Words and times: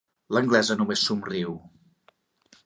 L'anglesa 0.35 0.77
només 0.79 1.03
somriu. 1.09 1.53